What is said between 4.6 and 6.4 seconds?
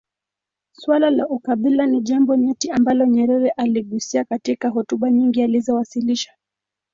hotuba nyingi alizowasilisha